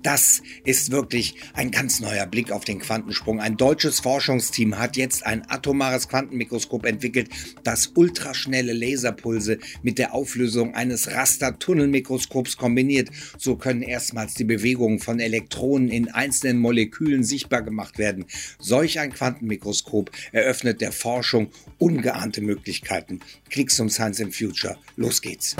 [0.00, 3.40] Das ist wirklich ein ganz neuer Blick auf den Quantensprung.
[3.40, 7.30] Ein deutsches Forschungsteam hat jetzt ein atomares Quantenmikroskop entwickelt,
[7.64, 13.08] das ultraschnelle Laserpulse mit der Auflösung eines Rastertunnelmikroskops kombiniert.
[13.38, 18.26] So können erstmals die Bewegungen von Elektronen in einzelnen Molekülen sichtbar gemacht werden.
[18.60, 23.18] Solch ein Quantenmikroskop eröffnet der Forschung ungeahnte Möglichkeiten.
[23.50, 24.78] Klicks zum Science in Future.
[24.94, 25.56] Los geht's.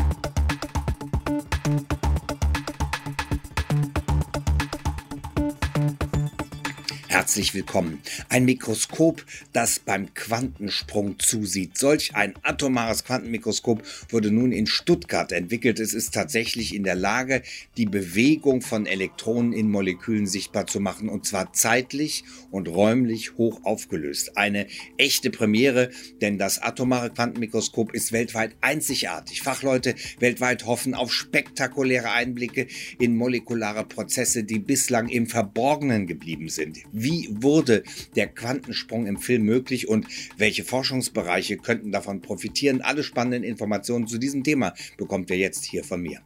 [7.28, 8.00] Herzlich willkommen.
[8.30, 11.76] Ein Mikroskop, das beim Quantensprung zusieht.
[11.76, 15.78] Solch ein atomares Quantenmikroskop wurde nun in Stuttgart entwickelt.
[15.78, 17.42] Es ist tatsächlich in der Lage,
[17.76, 23.62] die Bewegung von Elektronen in Molekülen sichtbar zu machen und zwar zeitlich und räumlich hoch
[23.62, 24.38] aufgelöst.
[24.38, 24.66] Eine
[24.96, 25.90] echte Premiere,
[26.22, 29.42] denn das atomare Quantenmikroskop ist weltweit einzigartig.
[29.42, 36.78] Fachleute weltweit hoffen auf spektakuläre Einblicke in molekulare Prozesse, die bislang im Verborgenen geblieben sind.
[36.90, 37.82] Wie wie wurde
[38.14, 42.80] der Quantensprung im Film möglich und welche Forschungsbereiche könnten davon profitieren?
[42.80, 46.20] Alle spannenden Informationen zu diesem Thema bekommt ihr jetzt hier von mir.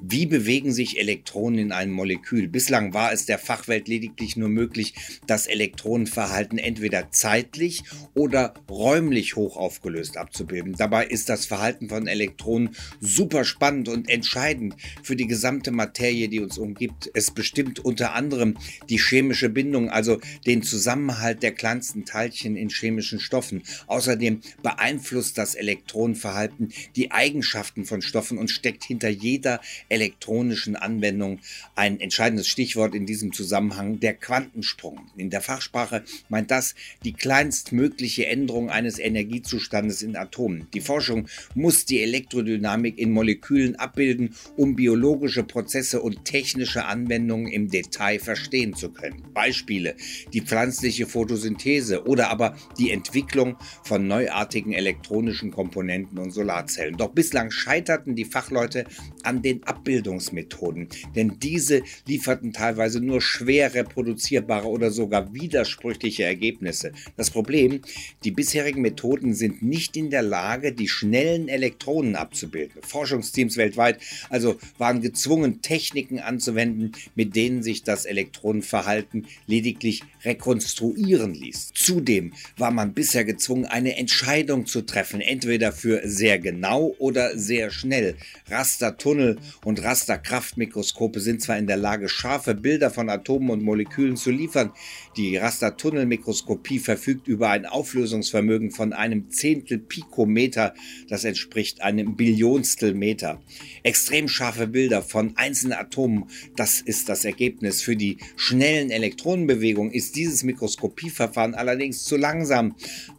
[0.00, 2.48] Wie bewegen sich Elektronen in einem Molekül?
[2.48, 4.94] Bislang war es der Fachwelt lediglich nur möglich,
[5.26, 7.82] das Elektronenverhalten entweder zeitlich
[8.14, 10.74] oder räumlich hoch aufgelöst abzubilden.
[10.76, 16.40] Dabei ist das Verhalten von Elektronen super spannend und entscheidend für die gesamte Materie, die
[16.40, 17.10] uns umgibt.
[17.14, 18.56] Es bestimmt unter anderem
[18.88, 23.62] die chemische Bindung, also den Zusammenhalt der kleinsten Teilchen in chemischen Stoffen.
[23.86, 31.40] Außerdem beeinflusst das Elektronenverhalten die Eigenschaften von Stoffen und steckt hinter jedem jeder elektronischen Anwendung
[31.74, 35.00] ein entscheidendes Stichwort in diesem Zusammenhang, der Quantensprung.
[35.16, 40.68] In der Fachsprache meint das die kleinstmögliche Änderung eines Energiezustandes in Atomen.
[40.74, 41.26] Die Forschung
[41.56, 48.74] muss die Elektrodynamik in Molekülen abbilden, um biologische Prozesse und technische Anwendungen im Detail verstehen
[48.74, 49.24] zu können.
[49.34, 49.96] Beispiele,
[50.32, 56.96] die pflanzliche Photosynthese oder aber die Entwicklung von neuartigen elektronischen Komponenten und Solarzellen.
[56.96, 58.84] Doch bislang scheiterten die Fachleute
[59.24, 66.92] an an den Abbildungsmethoden, denn diese lieferten teilweise nur schwer reproduzierbare oder sogar widersprüchliche Ergebnisse.
[67.16, 67.80] Das Problem,
[68.24, 72.82] die bisherigen Methoden sind nicht in der Lage, die schnellen Elektronen abzubilden.
[72.82, 81.72] Forschungsteams weltweit also waren gezwungen, Techniken anzuwenden, mit denen sich das Elektronenverhalten lediglich rekonstruieren ließ.
[81.72, 87.70] Zudem war man bisher gezwungen, eine Entscheidung zu treffen, entweder für sehr genau oder sehr
[87.70, 88.16] schnell.
[88.50, 94.16] Rastertunnel Tunnel- und Rasterkraftmikroskope sind zwar in der Lage, scharfe Bilder von Atomen und Molekülen
[94.16, 94.72] zu liefern,
[95.16, 100.74] die Rastertunnelmikroskopie verfügt über ein Auflösungsvermögen von einem Zehntel Pikometer,
[101.08, 103.40] das entspricht einem Billionstel Meter.
[103.82, 106.24] Extrem scharfe Bilder von einzelnen Atomen,
[106.56, 107.82] das ist das Ergebnis.
[107.82, 112.74] Für die schnellen Elektronenbewegungen ist dieses Mikroskopieverfahren allerdings zu langsam.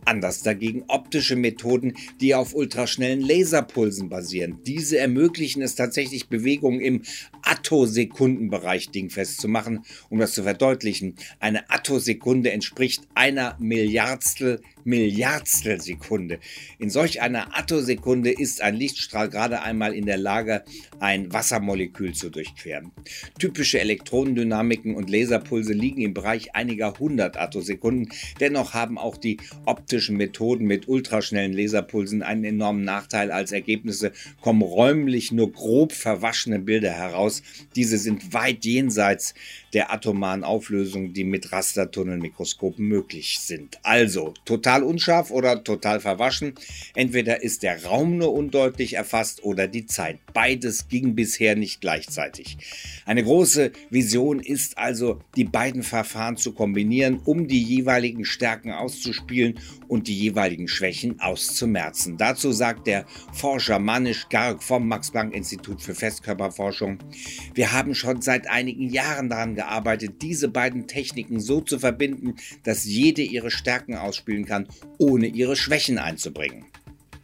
[0.06, 4.60] Anders dagegen optische Methoden, die auf ultraschnellen Laserpulsen basieren.
[4.66, 5.93] Diese ermöglichen es tatsächlich
[6.30, 7.02] Bewegungen im
[7.44, 11.16] Attosekundenbereich dingfest zu machen, um das zu verdeutlichen.
[11.40, 16.40] Eine Attosekunde entspricht einer Milliardstel Milliardstel Sekunde.
[16.80, 20.64] In solch einer Attosekunde ist ein Lichtstrahl gerade einmal in der Lage,
[21.00, 22.92] ein Wassermolekül zu durchqueren.
[23.40, 28.10] Typische Elektronendynamiken und Laserpulse liegen im Bereich einiger hundert Attosekunden.
[28.40, 33.32] Dennoch haben auch die optischen Methoden mit ultraschnellen Laserpulsen einen enormen Nachteil.
[33.32, 34.12] Als Ergebnisse
[34.42, 37.44] kommen räumlich nur grob verwaschene Bilder heraus.
[37.76, 39.34] Diese sind weit jenseits
[39.74, 43.80] der atomaren Auflösung, die mit Rastertunnelmikroskopen möglich sind.
[43.84, 46.54] Also total unscharf oder total verwaschen.
[46.96, 50.18] Entweder ist der Raum nur undeutlich erfasst oder die Zeit.
[50.34, 52.58] Beides ging bisher nicht gleichzeitig.
[53.06, 59.60] Eine große Vision ist also, die beiden Verfahren zu kombinieren, um die jeweiligen Stärken auszuspielen
[59.88, 62.18] und die jeweiligen Schwächen auszumerzen.
[62.18, 67.00] Dazu sagt der Forscher Manish Garg vom Max-Planck-Institut für Festkörperforschung,
[67.54, 72.86] wir haben schon seit einigen Jahren daran gearbeitet, diese beiden Techniken so zu verbinden, dass
[72.86, 74.63] jede ihre Stärken ausspielen kann,
[74.98, 76.66] ohne ihre Schwächen einzubringen.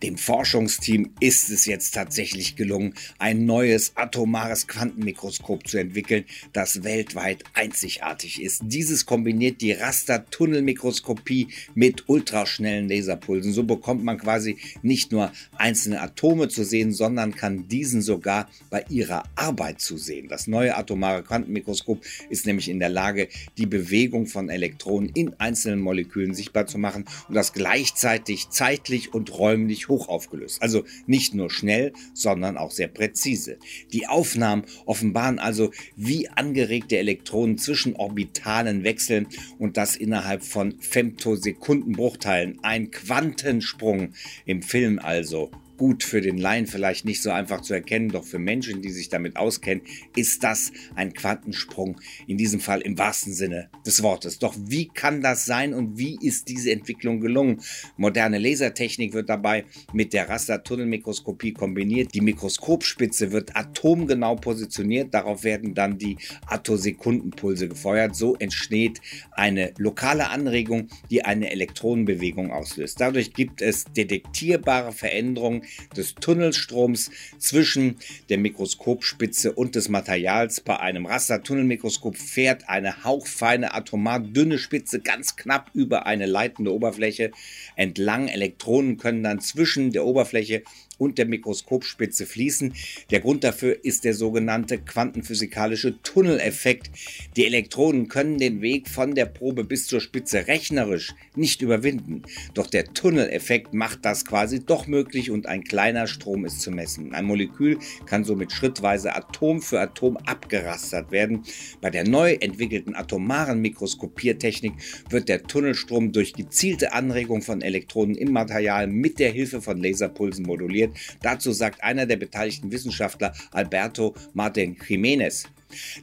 [0.02, 6.24] Dem Forschungsteam ist es jetzt tatsächlich gelungen, ein neues atomares Quantenmikroskop zu entwickeln,
[6.54, 8.62] das weltweit einzigartig ist.
[8.66, 13.52] Dieses kombiniert die Rastertunnelmikroskopie mit ultraschnellen Laserpulsen.
[13.52, 18.86] So bekommt man quasi nicht nur einzelne Atome zu sehen, sondern kann diesen sogar bei
[18.88, 20.30] ihrer Arbeit zu sehen.
[20.30, 25.82] Das neue atomare Quantenmikroskop ist nämlich in der Lage, die Bewegung von Elektronen in einzelnen
[25.82, 30.62] Molekülen sichtbar zu machen und das gleichzeitig zeitlich und räumlich hoch aufgelöst.
[30.62, 33.58] Also nicht nur schnell, sondern auch sehr präzise.
[33.92, 39.28] Die Aufnahmen offenbaren also, wie angeregte Elektronen zwischen Orbitalen wechseln
[39.58, 42.60] und das innerhalb von Femtosekundenbruchteilen.
[42.62, 44.14] Ein Quantensprung
[44.46, 48.38] im Film also gut für den Laien vielleicht nicht so einfach zu erkennen, doch für
[48.38, 49.82] Menschen, die sich damit auskennen,
[50.14, 54.40] ist das ein Quantensprung, in diesem Fall im wahrsten Sinne des Wortes.
[54.40, 57.62] Doch wie kann das sein und wie ist diese Entwicklung gelungen?
[57.96, 62.14] Moderne Lasertechnik wird dabei mit der Rastertunnelmikroskopie kombiniert.
[62.14, 66.18] Die Mikroskopspitze wird atomgenau positioniert, darauf werden dann die
[66.48, 68.18] Attosekundenpulse gefeuert.
[68.18, 69.00] So entsteht
[69.32, 73.00] eine lokale Anregung, die eine Elektronenbewegung auslöst.
[73.00, 75.64] Dadurch gibt es detektierbare Veränderungen
[75.96, 77.98] des Tunnelstroms zwischen
[78.30, 80.62] der Mikroskopspitze und des Materials.
[80.62, 87.32] Bei einem Rastertunnelmikroskop fährt eine hauchfeine, atomar dünne Spitze ganz knapp über eine leitende Oberfläche
[87.76, 88.28] entlang.
[88.28, 90.64] Elektronen können dann zwischen der Oberfläche
[91.00, 92.74] und der Mikroskopspitze fließen.
[93.10, 96.92] Der Grund dafür ist der sogenannte quantenphysikalische Tunneleffekt.
[97.36, 102.24] Die Elektronen können den Weg von der Probe bis zur Spitze rechnerisch nicht überwinden.
[102.54, 107.16] Doch der Tunneleffekt macht das quasi doch möglich und ein kleiner Strom ist zu messen.
[107.16, 111.44] Ein Molekül kann somit schrittweise Atom für Atom abgerastert werden.
[111.82, 114.74] Bei der neu entwickelten atomaren Mikroskopiertechnik
[115.10, 120.46] wird der Tunnelstrom durch gezielte Anregung von Elektronen im Material mit der Hilfe von Laserpulsen
[120.46, 121.00] moduliert wird.
[121.22, 125.46] Dazu sagt einer der beteiligten Wissenschaftler, Alberto Martin Jiménez.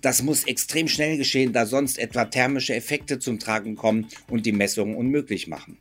[0.00, 4.52] Das muss extrem schnell geschehen, da sonst etwa thermische Effekte zum Tragen kommen und die
[4.52, 5.76] Messungen unmöglich machen.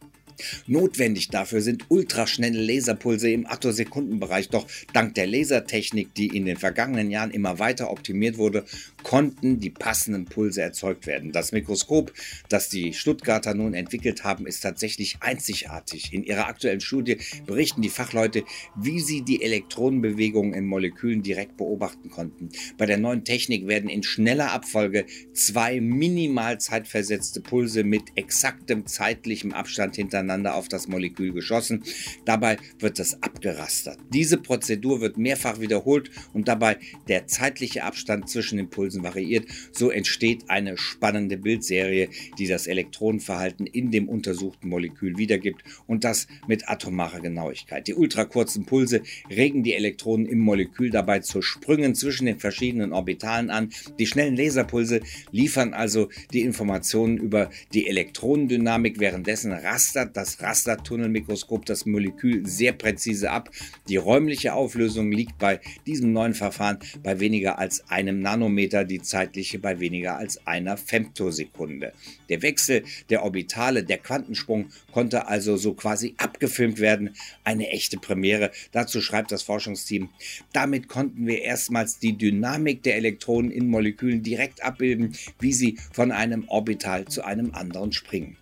[0.68, 7.10] Notwendig dafür sind ultraschnelle Laserpulse im Attosekundenbereich, doch dank der Lasertechnik, die in den vergangenen
[7.10, 8.66] Jahren immer weiter optimiert wurde,
[9.06, 11.32] konnten die passenden Pulse erzeugt werden.
[11.32, 12.12] Das Mikroskop,
[12.50, 16.12] das die Stuttgarter nun entwickelt haben, ist tatsächlich einzigartig.
[16.12, 18.44] In ihrer aktuellen Studie berichten die Fachleute,
[18.76, 22.50] wie sie die Elektronenbewegungen in Molekülen direkt beobachten konnten.
[22.80, 29.54] Bei der neuen Technik werden in schneller Abfolge zwei minimal zeitversetzte Pulse mit exaktem zeitlichem
[29.54, 31.84] Abstand hintereinander auf das Molekül geschossen.
[32.26, 34.00] Dabei wird es abgerastert.
[34.12, 39.46] Diese Prozedur wird mehrfach wiederholt und dabei der zeitliche Abstand zwischen den Pulsen variiert.
[39.72, 46.28] So entsteht eine spannende Bildserie, die das Elektronenverhalten in dem untersuchten Molekül wiedergibt und das
[46.48, 47.88] mit atomarer Genauigkeit.
[47.88, 53.50] Die ultrakurzen Pulse regen die Elektronen im Molekül dabei zu Sprüngen zwischen den verschiedenen Orbitalen
[53.50, 53.70] an.
[54.00, 55.02] Die schnellen Laserpulse
[55.32, 63.32] liefern also die Informationen über die Elektronendynamik, währenddessen rastert das Rastertunnelmikroskop das Molekül sehr präzise
[63.32, 63.50] ab.
[63.90, 69.60] Die räumliche Auflösung liegt bei diesem neuen Verfahren bei weniger als einem Nanometer, die zeitliche
[69.60, 71.94] bei weniger als einer Femtosekunde.
[72.30, 77.16] Der Wechsel der Orbitale, der Quantensprung konnte also so quasi abgefilmt werden.
[77.44, 78.52] Eine echte Premiere.
[78.72, 80.10] Dazu schreibt das Forschungsteam.
[80.54, 86.12] Damit konnten wir erstmals die Dynamik der Elektronen in Molekülen direkt abbilden, wie sie von
[86.12, 88.38] einem Orbital zu einem anderen springen.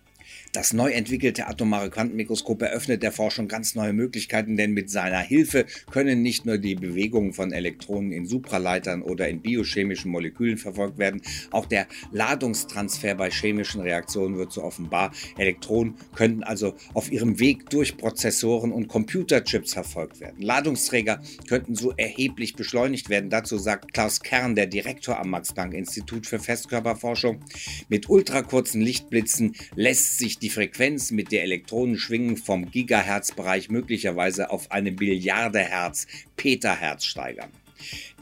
[0.54, 5.66] Das neu entwickelte atomare Quantenmikroskop eröffnet der Forschung ganz neue Möglichkeiten, denn mit seiner Hilfe
[5.90, 11.22] können nicht nur die Bewegungen von Elektronen in Supraleitern oder in biochemischen Molekülen verfolgt werden,
[11.50, 15.12] auch der Ladungstransfer bei chemischen Reaktionen wird so offenbar.
[15.38, 20.40] Elektronen könnten also auf ihrem Weg durch Prozessoren und Computerchips verfolgt werden.
[20.40, 23.28] Ladungsträger könnten so erheblich beschleunigt werden.
[23.28, 27.40] Dazu sagt Klaus Kern, der Direktor am Max-Planck-Institut für Festkörperforschung.
[27.88, 34.70] Mit ultrakurzen Lichtblitzen lässt sich die Frequenz, mit der Elektronen schwingen, vom Gigahertz-Bereich möglicherweise auf
[34.70, 37.48] eine Billiarde Hertz, Petahertz steigern.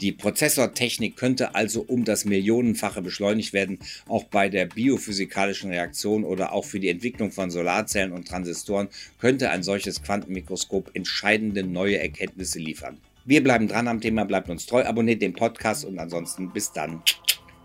[0.00, 3.81] Die Prozessortechnik könnte also um das Millionenfache beschleunigt werden.
[4.07, 8.88] Auch bei der biophysikalischen Reaktion oder auch für die Entwicklung von Solarzellen und Transistoren
[9.19, 12.99] könnte ein solches Quantenmikroskop entscheidende neue Erkenntnisse liefern.
[13.25, 17.02] Wir bleiben dran am Thema, bleibt uns treu, abonniert den Podcast und ansonsten bis dann.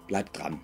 [0.07, 0.59] Bleibt dran.